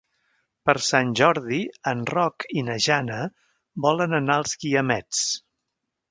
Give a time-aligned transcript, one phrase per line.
[0.67, 1.59] Per Sant Jordi
[1.91, 3.19] en Roc i na Jana
[3.87, 5.21] volen anar als Guiamets.